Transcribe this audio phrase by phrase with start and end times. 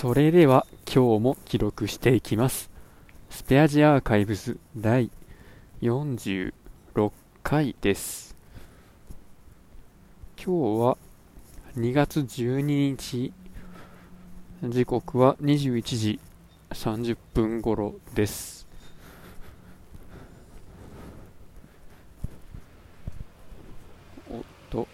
[0.00, 2.70] それでは今日も記録していきます。
[3.28, 5.10] スペアジアーカイブス第
[5.82, 6.54] 46
[7.42, 8.34] 回です。
[10.42, 10.98] 今日は
[11.76, 13.34] 2月12日。
[14.64, 16.18] 時刻は21時
[16.70, 18.66] 30分頃です
[24.30, 24.88] おっと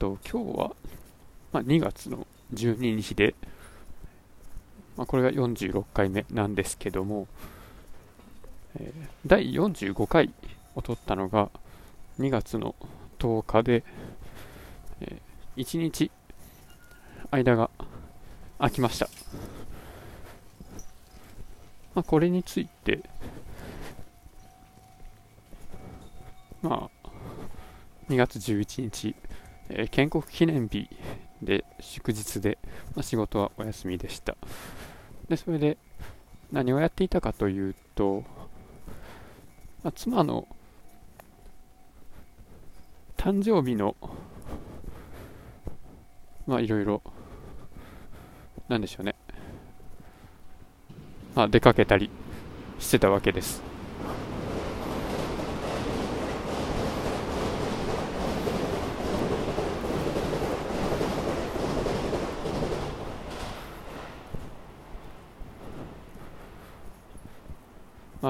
[0.00, 0.72] と今日は、
[1.52, 3.34] まあ、2月の12日で、
[4.96, 7.28] まあ、これが46回目なんですけども、
[8.80, 10.32] えー第45回
[10.74, 11.50] を撮ったのが
[12.18, 12.74] 2月の
[13.18, 13.84] 10日で、
[15.02, 15.20] え
[15.58, 16.10] 1日
[17.30, 17.70] 間が
[18.58, 19.08] 空きました、
[21.94, 23.00] まあ、これについて
[26.62, 27.08] まあ
[28.08, 29.14] 2月11日
[29.70, 30.88] えー建国記念日
[31.42, 32.58] で祝日で、
[32.94, 34.36] まあ、仕事はお休みでした。
[35.28, 35.78] でそれで
[36.52, 38.24] 何をやっていたかというと、
[39.82, 40.46] まあ、妻の
[43.16, 43.96] 誕生日の
[46.46, 47.02] まあいろいろ
[48.68, 49.14] なんでしょうね。
[51.34, 52.10] まあ出かけたり
[52.78, 53.69] してたわけです。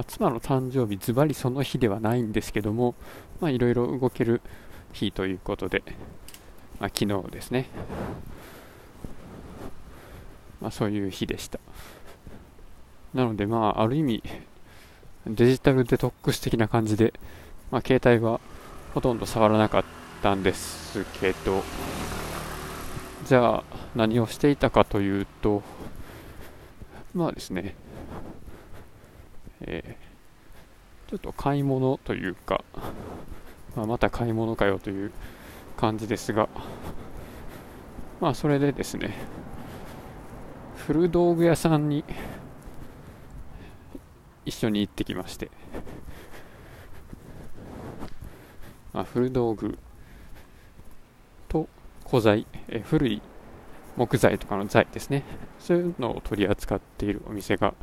[0.01, 2.95] まあ、妻の誕生日、ズバリその日ではないんですけども、
[3.43, 4.41] いろいろ動ける
[4.95, 5.83] 日ということで、
[6.79, 7.67] まあ、昨日ですね、
[10.59, 11.61] まあ、そういう日でした。
[13.13, 14.23] なので、まあ、ある意味、
[15.27, 17.13] デジタルデトックス的な感じで、
[17.71, 18.41] まあ、携帯は
[18.95, 19.85] ほとんど触らなかっ
[20.23, 21.63] たんですけど、
[23.27, 25.63] じゃあ、何をしていたかというと、
[27.13, 27.75] まあですね、
[29.63, 30.11] えー
[31.11, 32.63] ちょっと買い物というか、
[33.75, 35.11] まあ、また買い物かよという
[35.77, 36.49] 感じですが、
[38.21, 39.17] まあそれでですね、
[40.87, 42.05] 古道具屋さんに
[44.45, 45.51] 一緒に行ってきまして、
[48.93, 49.81] まあ、古道具
[51.49, 51.69] と
[52.09, 53.21] 古材、え古い
[53.97, 55.25] 木材とかの材ですね、
[55.59, 57.75] そういうのを取り扱っているお店が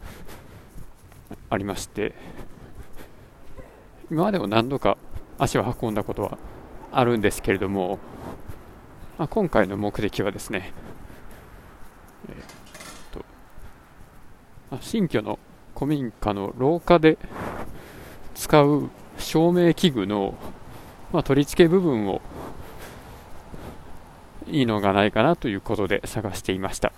[1.50, 2.14] ありまして
[4.10, 4.98] 今までも何度か
[5.38, 6.38] 足を運んだことは
[6.92, 8.00] あるんですけれども、
[9.18, 10.74] まあ、今回の目的はですね、
[12.30, 12.46] えーっ
[13.12, 13.26] と
[14.72, 15.38] まあ新居の
[15.76, 17.18] 古民家の廊下で
[18.34, 18.90] 使う
[19.20, 20.36] 照明器具の、
[21.12, 22.22] まあ、取り付け部分を
[24.48, 26.94] いいのがないかなということで探していました、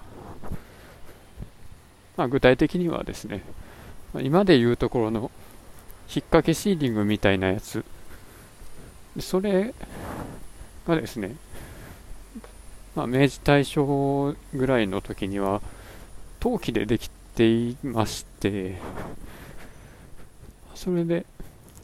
[2.16, 3.44] まあ、具体的にはですね
[4.16, 5.30] 今でいうところの引っ
[6.26, 7.86] 掛けシーリングみたいなやつ。
[9.20, 9.74] それ
[10.88, 11.36] がですね、
[12.96, 15.62] まあ、明治大正ぐらいの時には
[16.40, 18.78] 陶器でできていまして
[20.76, 21.26] それで、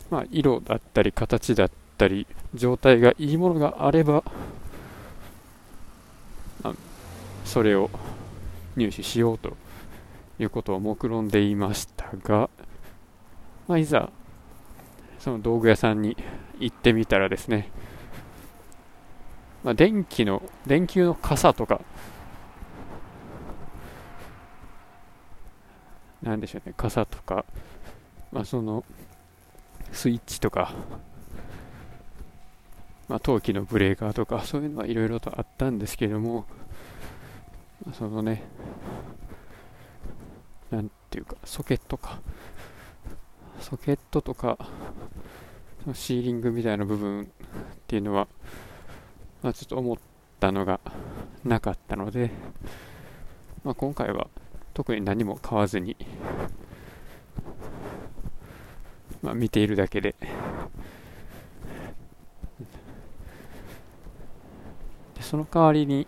[0.09, 4.24] まあ、色だったり形だったり状態がいいものがあれば、
[6.63, 6.74] まあ
[7.44, 7.90] それを
[8.78, 9.57] 入手しようと
[10.40, 12.50] いうことを目論んでいましたが、
[13.68, 14.09] まあ、いざ
[15.19, 16.18] その道具屋さんに
[16.59, 17.72] 行ってみたらですね、
[19.63, 21.81] まあ、電気の電球の傘とか
[26.22, 27.45] なんでしょうね傘とか、
[28.31, 28.84] まあ、その
[29.91, 30.74] スイッチとか、
[33.07, 36.45] まあ、陶器のブレーカーとかそういうのはいろいろとあったんですけども、
[37.85, 38.44] まあそのね
[40.72, 42.19] なんていうか、ソケットか。
[43.60, 44.57] ソケットとか、
[45.84, 47.25] そのシーリングみたいな部分っ
[47.88, 48.28] ていうのは、
[49.42, 49.98] まあ、ちょっと思っ
[50.39, 50.80] たのが
[51.44, 52.31] なかったので、
[53.63, 54.28] まあ、今回は
[54.74, 55.95] 特に何も買わずに、
[59.22, 60.16] まあ、見ているだけで、
[65.13, 66.07] でその代わりに、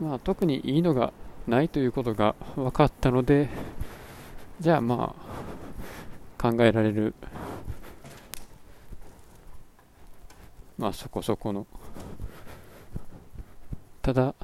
[0.00, 1.12] まあ、特にいいのが
[1.50, 3.48] ないということが分かったので
[4.60, 5.14] じゃあま
[6.38, 7.12] あ考えられる
[10.78, 11.66] まあそこそこの。
[14.00, 14.34] ただ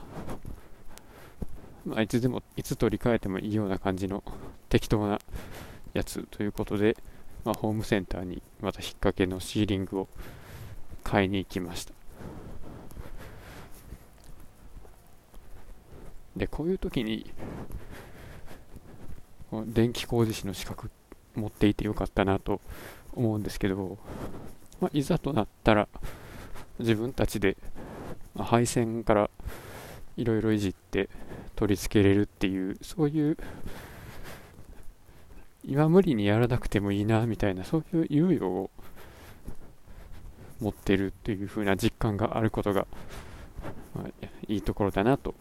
[1.87, 4.25] まあ、いつでもいつ取り替えてもいいような感じの
[4.69, 5.21] 適当な
[5.95, 6.97] やつということで、
[7.45, 10.09] まあ、ホームセンターにまた引っ掛けのシーリングを
[11.05, 12.06] 買いに行きました。
[16.37, 17.33] でこういう時に
[19.67, 20.91] 電気工事士の資格
[21.35, 22.61] 持っていてよかったなと
[23.15, 23.99] 思うんですけど、
[24.81, 25.89] まあ、いざとなったら
[26.79, 27.57] 自分たちで
[28.37, 29.31] 配線から
[30.17, 31.09] いろいろいじって
[31.55, 33.37] 取り付けれるっていうそういう
[35.65, 38.71] 今無理にやらなくてもいいなみたいなそういう猶予を
[40.61, 42.87] 持ってるっていう風な実感があることが、
[43.95, 45.35] まあ、いいところだなと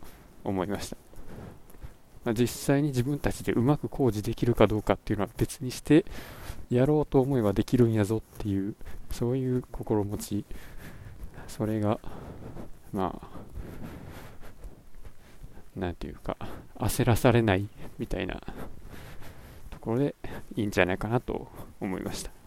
[0.45, 0.97] 思いました、
[2.23, 6.05] まあ、実際に自分たちでうまく工事できるかどうかっていうのは別にして
[6.69, 8.75] やろうと思えばできるんやぞっていう
[9.11, 10.45] そういう心持ち。
[11.47, 11.99] それが
[12.91, 13.45] まあ
[15.79, 16.37] なんていうか
[16.75, 17.67] 焦らされない
[17.97, 18.41] みたいな
[19.69, 20.15] ところで
[20.55, 21.47] いいんじゃないかなと
[21.79, 22.44] 思いました。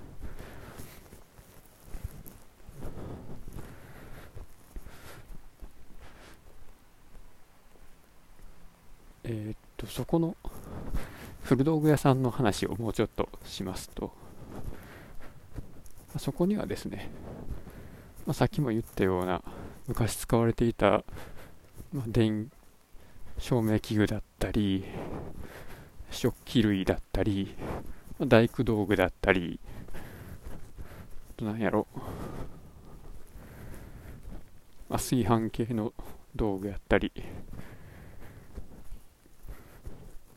[9.30, 10.36] えー、っとそこの
[11.42, 14.10] 古道具屋さんの話をもうちょっとしますと
[16.16, 17.10] そこにはですね、
[18.26, 19.42] まあ、さっきも言ったような
[19.86, 21.04] 昔使われていた、
[21.92, 22.50] まあ、電
[23.36, 24.84] 照明器具だったり
[26.10, 27.54] 食器類だったり、
[28.18, 29.60] まあ、大工道具だったり
[31.42, 31.86] なんやろ、
[34.88, 35.92] まあ、炊飯系の
[36.34, 37.12] 道具やったり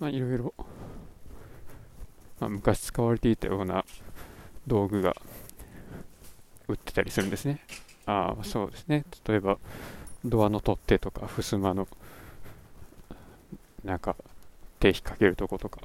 [0.01, 0.51] まあ、いろいろ、
[2.39, 3.85] まあ、昔使われていたような
[4.65, 5.15] 道具が
[6.67, 7.59] 売ってたりするんですね。
[8.07, 9.05] ああ、そうですね。
[9.27, 9.59] 例えば、
[10.25, 11.87] ドアの取っ手とか、襖の、
[13.85, 14.15] なんか、
[14.79, 15.81] 手引っ掛けるとことか。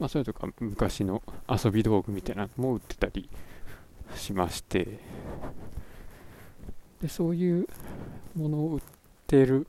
[0.00, 3.28] まあ、それとか、昔の遊び道具みたいなのも売ってたり
[4.16, 4.98] しまして、
[7.00, 7.66] でそういう
[8.36, 8.80] ものを売っ
[9.26, 9.66] てる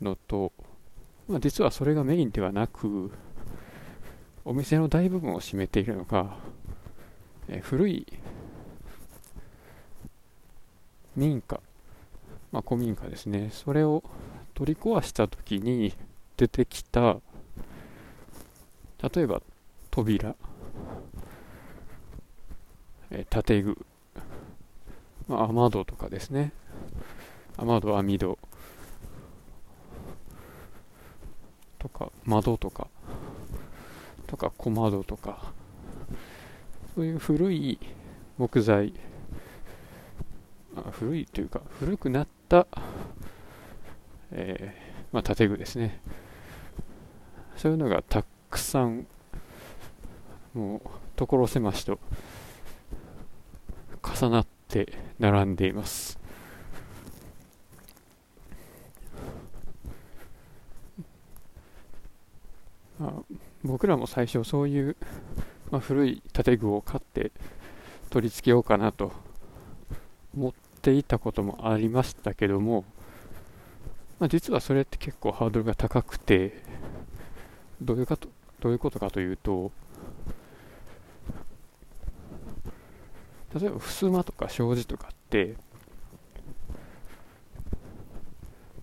[0.00, 0.52] のと、
[1.28, 3.10] まあ、実はそれがメインではなく
[4.44, 6.36] お店の大部分を占めているのが、
[7.48, 8.06] え古い
[11.14, 11.60] 民家、
[12.52, 13.50] まあ、古民家ですね。
[13.52, 14.02] それを
[14.54, 15.94] 取り壊した時に
[16.36, 17.18] 出てきた
[19.02, 19.42] 例えば
[19.90, 20.34] 扉、
[23.10, 23.86] え建具
[25.28, 26.52] まあ、雨戸とかですね。
[27.56, 28.38] 雨戸網戸。
[31.78, 32.88] とか窓とか。
[34.26, 35.52] とか小窓とか。
[36.94, 37.78] そういう古い
[38.38, 38.92] 木材。
[40.92, 42.66] 古いというか古くなった、
[44.30, 46.00] えー、まあ、建具ですね。
[47.56, 49.06] そういうのがたくさん
[50.54, 51.98] もう所狭しと
[54.02, 56.16] 重なってって並んでいます。
[63.00, 63.12] あ、
[63.64, 64.96] 僕らも最初そういう、
[65.72, 67.32] まあ、古い建具を買って
[68.10, 69.12] 取り付けようかなと
[70.36, 70.52] 思っ
[70.82, 72.84] ていたこともありましたけども、
[74.20, 76.62] まあ、実はそれって結構ハードルが高くて
[77.82, 78.28] どういうかと
[78.60, 79.72] どういうことかというと
[83.54, 85.56] 例えば襖とか障子とかって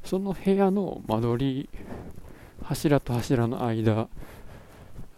[0.03, 1.69] その部屋の間取り
[2.63, 4.07] 柱と柱の間、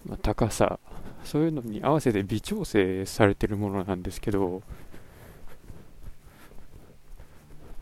[0.06, 0.80] まあ、高さ
[1.24, 4.62] そういうのに合わせて微調整されてるものなんですけど、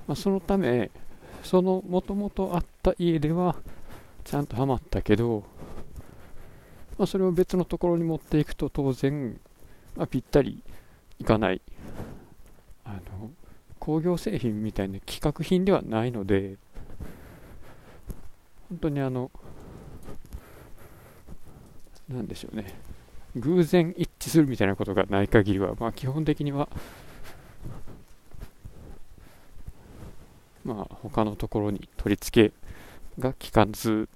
[0.07, 0.91] まあ、そのため
[1.43, 3.55] そのもともとあった家では
[4.24, 5.43] ちゃんとはまったけど、
[6.97, 9.39] まあ、それを別のところに持っていくと当然、
[9.95, 10.62] まあ、ぴったり
[11.19, 11.62] いかない
[12.86, 13.31] あの
[13.79, 16.57] 工業製品みたいな規格品ではないので
[18.69, 19.31] 本当にあの
[22.09, 22.74] なんでしょうね
[23.36, 26.69] 偶然一致するみたいなことがない限りは、まあ、基本的には
[30.63, 32.53] まあ他のところに取り付け
[33.19, 34.09] が効かず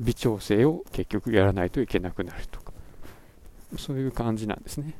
[0.00, 2.72] 微調整を結局やらないといけなくなるとか
[3.78, 4.94] そういう感じなんですね。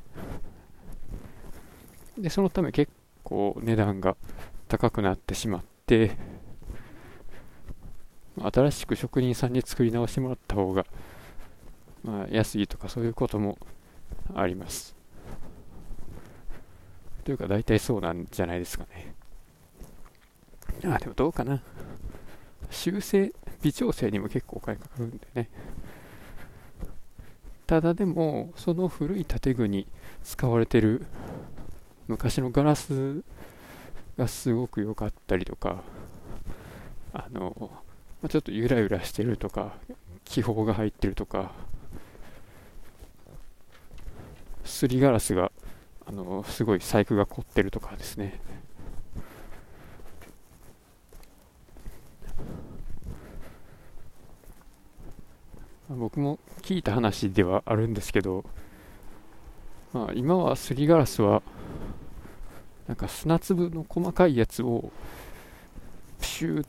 [2.19, 2.93] で、そのため結
[3.25, 4.17] 構値段が
[4.69, 6.13] 高くなってしまって、
[8.39, 10.87] 新しく職人さんに作り直してもらった方が、
[12.05, 13.59] まあ、安いとかそういうことも
[14.35, 14.95] あります。
[17.25, 19.15] というか大体そうなんじゃないですかね。
[20.85, 21.63] あでもどうかな。
[22.71, 23.33] 修正
[23.63, 25.49] 微調整にも結構お金かかるんでね。
[27.67, 29.89] ただでもその古い建具に
[30.23, 31.05] 使われてる
[32.09, 33.23] 昔のガラス
[34.17, 35.83] がすごく良かったりとか
[37.13, 37.71] あの、
[38.23, 39.75] まちょっとゆらゆらしてるとか
[40.25, 41.53] 気泡が入ってるとか
[44.65, 45.51] すりガラスが
[46.07, 48.41] あのすごい細工が凝ってるとかですね。
[55.89, 58.45] 僕も聞いた話ではあるんですけど、
[59.97, 61.43] まあ、今はすりガラスは
[62.87, 64.93] なんか砂粒の細かいやつを
[66.21, 66.67] プシューっ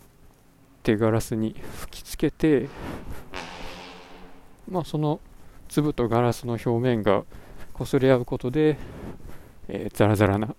[0.81, 2.69] てガラスに吹きつけて
[4.71, 5.19] まあその
[5.67, 7.25] 粒とガラスの表面が
[7.73, 8.77] 擦れ合うことで、
[9.67, 10.55] えー、ザラザラな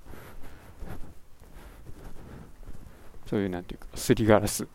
[3.26, 4.66] そういうなんていうかすりガラスっ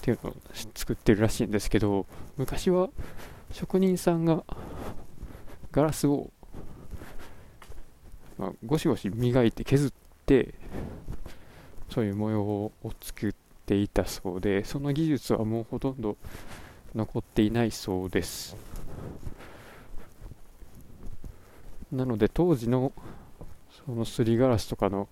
[0.00, 0.34] ていうのを
[0.74, 2.06] 作ってるらしいんですけど
[2.38, 2.88] 昔は
[3.52, 4.44] 職人さんが
[5.74, 6.30] ガラスを、
[8.44, 9.92] まあ、ゴシゴシ磨いて削っ
[10.26, 10.52] て
[11.88, 13.32] そういう模様を作っ
[13.64, 16.18] ていたそうでその技術はもうほとんど
[16.94, 18.54] 残っていないそうです。
[21.90, 22.92] なので当時の
[23.86, 25.08] そのすりガラスとかの、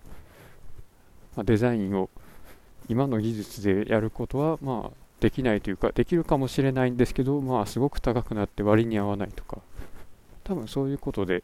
[1.37, 2.09] デザインを
[2.87, 9.59] 今の技術でやることはまあできないというかできるかもしれないんですけどまあすごく高くなって割に合わないとか
[10.43, 11.43] 多分そういうことで、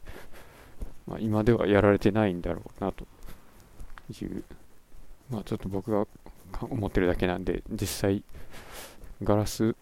[1.10, 3.08] まあ、今ではやられてないんだろうなと。
[4.22, 4.44] いう
[5.30, 6.08] まあちょっと僕が
[6.62, 8.24] 思ってるだけなんで実際
[9.22, 9.76] ガラス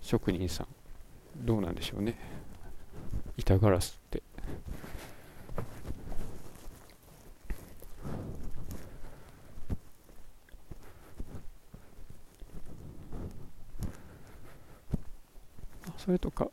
[0.00, 0.66] 職人さん
[1.44, 2.18] どうなんでしょうね。
[3.36, 4.22] 板ガラスって。
[15.96, 16.52] それとかまあ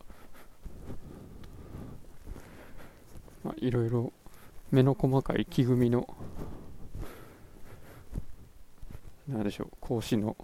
[3.57, 4.13] いろいろ
[4.71, 6.07] 目の細かい木組みの
[9.27, 10.37] なんでしょう格子の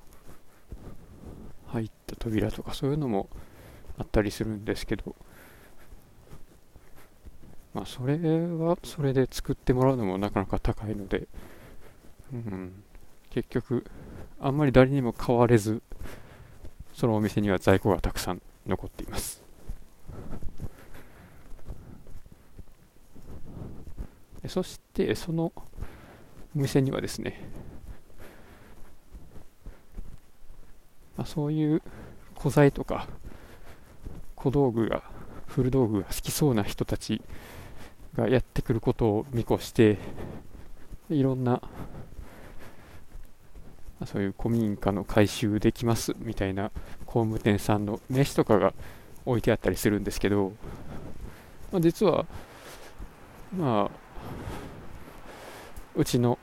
[1.68, 3.30] 入った扉とかそういうのも
[3.98, 5.16] あったりするんですけど
[7.74, 11.28] まあそれはそれで作ってもらうのもなかなか高いので、
[12.32, 12.84] うん、
[13.30, 13.86] 結局
[14.40, 15.82] あんまり誰にも買われず
[16.94, 19.43] そのお店には在庫がたくさん残っています。
[24.48, 25.64] そしてそのお
[26.54, 27.50] 店にはですね、
[31.18, 31.82] まあ、そういう
[32.38, 33.08] 古材とか
[34.36, 35.04] 小道具が
[35.48, 37.22] 古道具が好きそうな人たち
[38.16, 39.98] がやってくることを見越して
[41.10, 41.62] いろんな
[44.06, 46.72] そういう古民家の改修できますみたいな
[47.06, 48.74] 工務店さんの名刺とかが
[49.26, 50.52] 置いてあったりするんですけど、
[51.72, 52.26] まあ、実は
[53.56, 54.03] まあ
[55.96, 56.40] うちの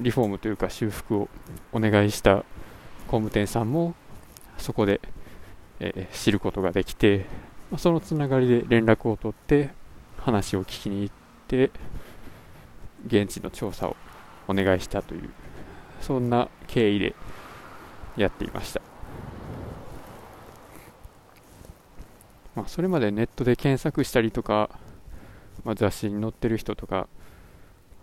[0.00, 1.28] リフォームというか修復を
[1.72, 2.44] お願いした
[3.06, 3.94] 工務店さんも
[4.56, 5.00] そこで、
[5.80, 7.26] えー、知ることができて、
[7.70, 9.70] まあ、そのつながりで連絡を取って
[10.18, 11.14] 話を聞きに行っ
[11.48, 11.70] て
[13.06, 13.96] 現地の調査を
[14.48, 15.30] お願いしたという
[16.00, 17.14] そんな経緯で
[18.16, 18.80] やっていました、
[22.54, 24.70] まあ、それまでネットで検索したりとか、
[25.64, 27.08] まあ、雑誌に載ってる人とか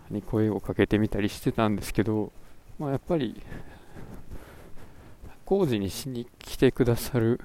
[0.09, 2.31] に声をかけてみたりしてたんですけど、
[2.79, 3.41] まあ、やっぱり
[5.45, 7.39] 工事にしに来てくださる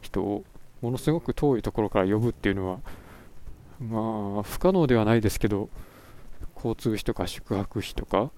[0.00, 0.44] 人を
[0.80, 2.78] ものすごく遠いところから呼ぶっていうのは
[3.80, 5.68] まあ不可能ではないですけど
[6.54, 8.30] 交通費とか宿泊費とか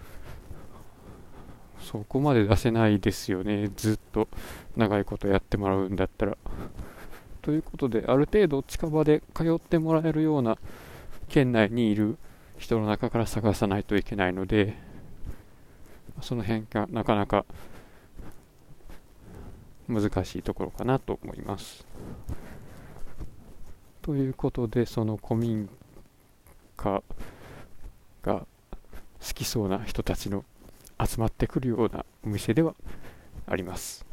[1.80, 3.70] そこまで出せないですよね。
[3.76, 4.28] ずっと
[4.76, 6.36] 長いことやってもらうんだったら。
[7.48, 10.58] ということである程度近場で通ってもらえるような
[11.30, 12.18] 県内にいる
[12.58, 14.76] 人の中から探さないといけないので
[16.20, 17.46] その辺がなかなか
[19.88, 21.86] 難しいところかなと思います。
[24.02, 25.70] ということでその古民
[26.76, 27.02] 家
[28.22, 28.44] が好
[29.32, 30.44] きそうな人たちの
[31.02, 32.74] 集まってくるようなお店では
[33.46, 34.07] あります。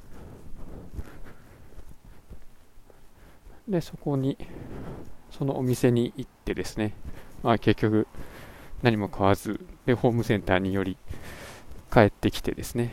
[3.68, 4.38] でそこに
[5.32, 6.94] そのお店に行ってですね、
[7.44, 8.08] まあ、結局
[8.84, 10.98] 何も買わずでホームセンターにより
[11.92, 12.92] 帰ってきてですね。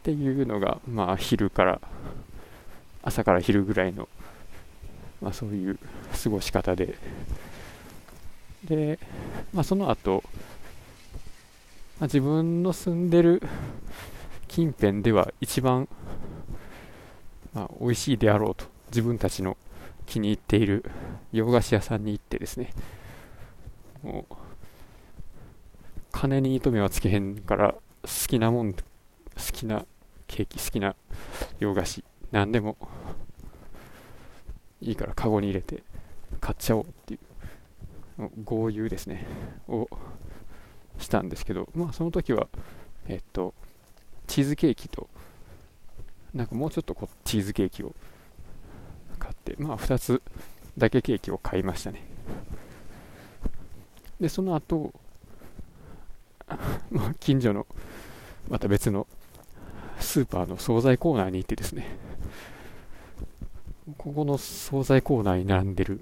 [0.00, 1.80] っていうのがまあ昼から
[3.02, 4.08] 朝から昼ぐらいの
[5.22, 5.78] まあ、そういう
[6.22, 6.96] 過ごし方で。
[8.64, 8.98] で、
[9.54, 10.24] まあ、その後、
[12.00, 13.40] まあ、自分の住んでる
[14.48, 15.88] 近辺では一番、
[17.54, 18.71] まあ、美味しいであろうと。
[18.92, 19.56] 自分たちの
[20.04, 20.84] 気に入っている
[21.32, 22.72] 洋菓子屋さんに行ってですね。
[24.02, 24.34] もう
[26.10, 27.72] 金に糸目はつけへんから
[28.02, 28.80] 好きなもん好
[29.52, 29.86] きな
[30.26, 30.94] ケーキ好きな
[31.58, 32.76] 洋菓子何でも
[34.80, 35.82] いいからカゴに入れて
[36.40, 37.18] 買っちゃおうってい
[38.18, 39.26] う豪遊ですね。
[39.68, 39.88] を
[40.98, 42.48] したんですけどまあその時は
[43.08, 43.54] えっと
[44.26, 45.08] チーズケーキと
[46.34, 47.94] なんかもうちょっとこうチーズケーキを
[49.58, 50.22] まあ2つ
[50.78, 52.02] だけケーキを買いましたね。
[54.20, 54.92] でその後
[56.90, 57.66] まあ近所の
[58.48, 59.06] また別の
[59.98, 61.96] スーパーの惣菜コーナーに行ってですね。
[63.98, 66.00] ここの惣菜コーナーに並んでる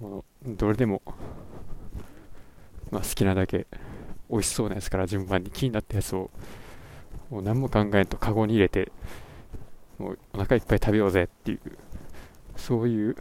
[0.00, 1.02] ものどれでも、
[2.90, 3.66] まあ、好きなだけ
[4.30, 6.30] 美味しそうなやつから順番に気になったやつを
[7.30, 8.90] もう何も考えんとカゴに入れて
[9.98, 11.60] もうお腹いっぱい食べようぜっていう
[12.56, 13.16] そういう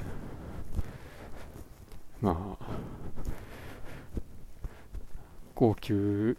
[2.22, 2.66] まあ
[5.54, 6.38] 高級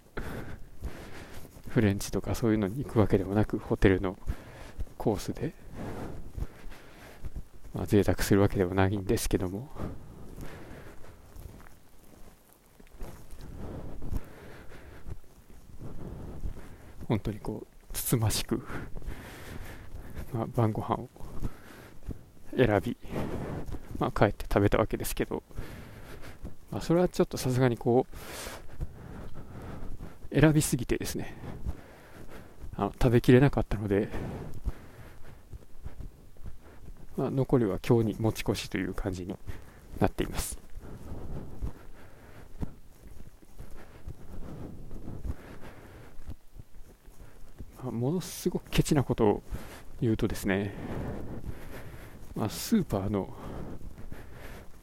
[1.69, 4.17] フレンチとかそういうのに行くわけでもなくホテルの
[4.99, 5.55] コースで
[7.77, 9.69] まあ、贅沢するわけではないんですけども。
[17.07, 18.67] 本当にこうつつましく、
[20.33, 21.09] まあ、晩ご飯を
[22.57, 22.97] 選び、
[23.99, 25.43] まあ、帰って食べたわけですけど、
[26.71, 28.07] まあ、それはちょっとさすがにこ
[30.33, 31.37] う選びすぎてですね
[32.77, 34.09] あの食べきれなかったので
[37.17, 39.35] まあ、残りは今日に持ち越しという感じに
[39.99, 40.59] なっています。
[47.83, 49.43] ものすごくケチなことを
[50.01, 50.75] 言うとですね、
[52.35, 53.35] まあ、スーパーの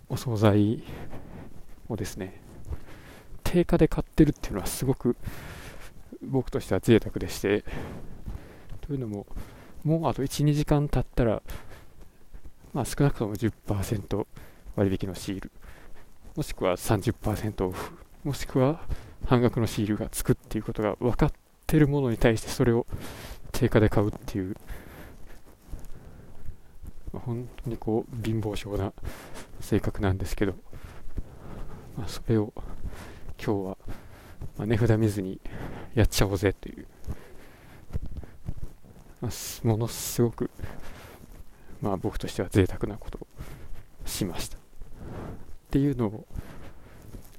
[0.10, 0.84] お惣菜
[1.90, 2.42] をですね、
[3.44, 5.16] 定価で買ってるっていうのはすごく
[6.22, 7.64] 僕としては贅沢でして、
[8.82, 9.26] というのも、
[9.84, 11.42] もうあと1、2時間経ったら
[12.74, 14.26] まあ、少なくとも10%
[14.76, 15.52] 割引のシール、
[16.36, 18.82] もしくは30%オフ、もしくは
[19.28, 21.32] 半額のシールがつくっていうことが分かっ
[21.68, 22.88] てるものに対してそれを
[23.52, 24.58] 定価で買うっていう、
[27.20, 28.94] 本当にこう貧乏症な
[29.60, 30.54] 性格なんですけど、
[31.98, 32.54] まあ、それを
[33.44, 33.78] 今日は、
[34.58, 35.40] ま値札見ずに
[35.94, 36.88] やっちゃおうぜという、
[39.22, 40.50] まあ、ものすごく
[41.82, 43.28] まあ僕としては贅沢なことを
[44.06, 44.58] しました。
[44.58, 44.60] っ
[45.70, 46.28] ていうのを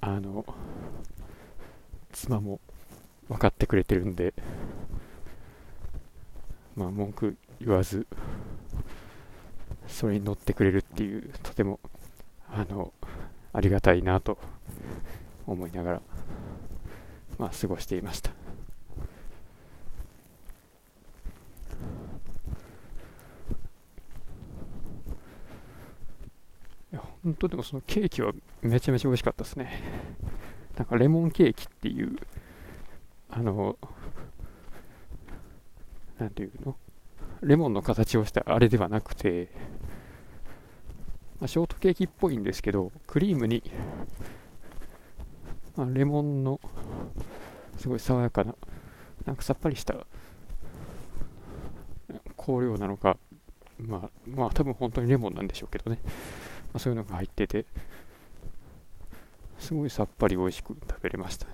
[0.00, 0.44] あの
[2.12, 2.60] 妻も
[3.28, 4.34] 分かってくれてるんで
[6.76, 8.06] まあ文句言わず
[9.88, 11.81] それに乗ってくれるっていうとても
[12.51, 12.92] あの
[13.53, 14.38] ありがたいなと
[15.47, 16.03] 思いながら
[17.38, 18.33] まあ過ごしていましたい
[26.92, 29.83] や本当でもそのケーキはめちゃめちゃ美味しかったですね。
[30.77, 32.16] なんかレモンケーキっていう、
[33.31, 33.77] あの、
[36.18, 36.77] なんていうの？
[37.44, 39.48] レモンの形をしたあれではなくて、
[41.40, 43.62] まあ、ショートケーキっぽいんですけど、クリームに、
[45.76, 46.61] まあ、レモンの
[47.78, 48.54] すごい爽やかな、
[49.26, 49.94] なんかさっぱりした
[52.37, 53.18] 香料なのか、
[53.78, 55.98] まあ、まあ多分本当にレモンなんでしょうけどね。
[56.74, 57.66] まあ、そういうのが入ってて
[59.61, 61.46] すごいさっぱり美味しく食べれました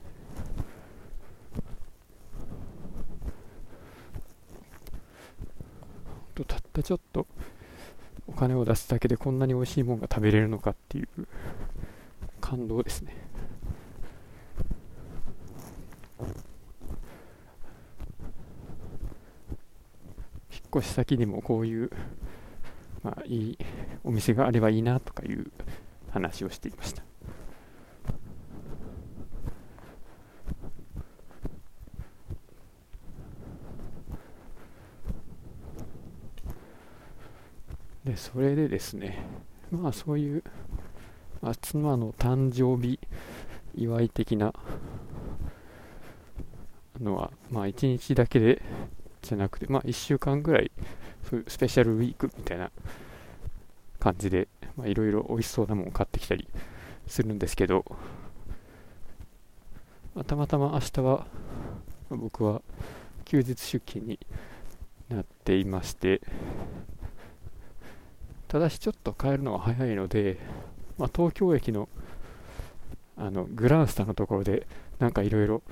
[6.46, 7.26] たったちょっと
[8.26, 11.08] お金を出すだけでこんなに美味しいものが食べれるのかっていう
[12.40, 13.16] 感動ですね
[20.52, 21.90] 引っ越し先にもこういう
[23.02, 23.58] まあ、いい
[24.04, 25.50] お店があればいいなとかいう
[26.10, 27.02] 話をしていました。
[38.10, 39.24] でそれでですね
[39.70, 40.42] まあそういう、
[41.40, 42.98] まあ、妻の誕生日
[43.76, 44.52] 祝い的な
[47.00, 48.62] のはまあ1日だけで
[49.22, 50.72] じゃなくてまあ1週間ぐらい
[51.30, 52.72] そういうスペシャルウィークみたいな
[54.00, 54.48] 感じで
[54.84, 56.48] いろいろ美味しそうなものを買ってきたり
[57.06, 57.84] するんですけど、
[60.16, 61.26] まあ、たまたま明日は
[62.10, 62.60] 僕は
[63.24, 64.18] 休日出勤に
[65.08, 66.20] なっていまして
[68.50, 70.36] ただしちょっと帰るのは早いので、
[70.98, 71.88] まあ、東京駅の
[73.16, 74.66] あのグランスタのところで
[74.98, 75.62] なんかいろいろ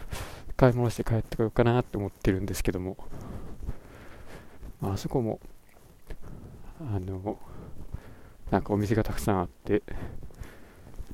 [0.56, 2.96] 買い物して帰ってこようかなって思ってるんですけども、
[4.80, 5.40] まあ、あそこも
[6.80, 7.38] あの
[8.50, 9.82] なんかお店がたくさんあって、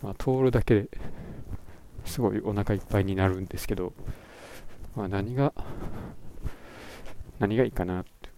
[0.03, 0.89] まあ、通るだけで
[2.05, 3.95] すごいお腹いっぱいになるんですけど、
[4.95, 5.55] まあ、何が
[7.39, 8.29] 何がいいかなって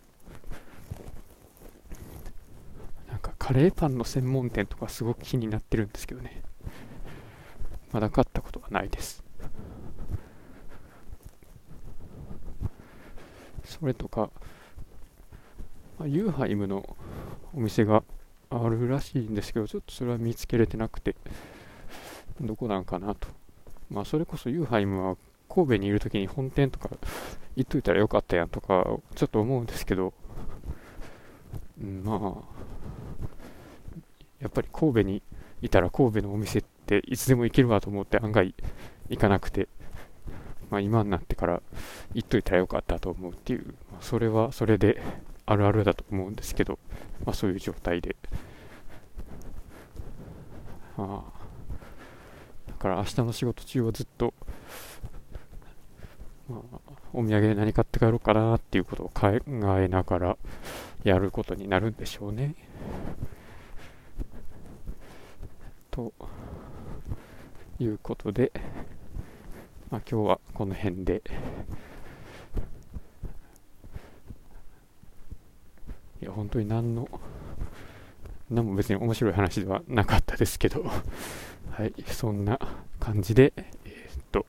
[3.09, 6.42] なんかカレーパンの専門店とかすごく気になってるんですけどね。
[7.92, 9.22] まだ買ったことはないです。
[13.62, 14.30] それとか、
[15.96, 16.96] ま、ユーハイムの
[17.54, 18.02] お店が
[18.50, 21.14] あるらしいんですけど、ちょっとそれは見つけれてなくて、
[22.40, 23.28] どこなんかなと。
[23.88, 25.16] まあ、それこそユーハイムは
[25.48, 26.90] 神戸にいるときに本店とか
[27.54, 30.14] 行っといたらよかったやんとか、ちょっと思うんですけど、
[31.78, 32.56] まあ、
[34.40, 35.22] やっぱり神戸に
[35.62, 38.55] いたら神戸のお店っていつでも行けるわと思って案外
[39.09, 39.68] 行かなくて、
[40.70, 41.62] まあ、今になってから
[42.14, 45.01] 行っといたらよかったと思うっていう、まあ、それはそれで
[45.46, 46.79] あるあるだと思うんですけど、
[47.25, 48.16] まあ、そういう状態で、
[50.99, 51.22] あ
[52.66, 54.35] だから明日の仕事中はずっと、
[56.49, 56.61] まあ、
[57.12, 59.29] お土産で何買って帰ろうかなっていうことを考
[59.79, 60.37] えながら
[61.05, 62.55] やることになるんでしょうね。
[65.96, 66.12] と
[67.78, 68.52] いうことで、
[69.90, 71.22] まあ、今日はこの辺で。
[76.20, 77.09] いや、本当に何の、
[78.50, 82.61] 何も別に面白い話ではなかったですけど、はい、そんな
[83.00, 84.44] 感じで、えー、っと、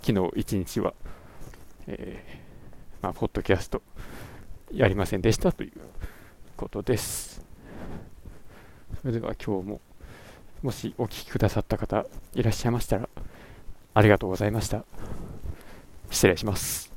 [0.00, 0.94] 昨日一日は、
[1.86, 3.82] えー、まあ、ポッドキャスト
[4.72, 5.72] やりませんでしたという
[6.56, 7.44] ことです。
[9.02, 9.80] それでは今日も、
[10.62, 13.08] もしお聴きくださった方いらっしゃいましたら、
[13.94, 14.84] ありがとうございました。
[16.10, 16.91] 失礼します。